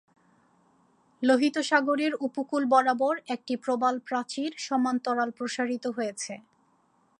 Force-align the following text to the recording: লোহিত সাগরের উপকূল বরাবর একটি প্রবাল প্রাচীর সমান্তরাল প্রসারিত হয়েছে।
লোহিত 1.23 1.55
সাগরের 1.69 2.13
উপকূল 2.27 2.63
বরাবর 2.65 3.15
একটি 3.27 3.53
প্রবাল 3.63 3.95
প্রাচীর 4.07 4.51
সমান্তরাল 4.67 5.29
প্রসারিত 5.37 5.85
হয়েছে। 5.97 6.33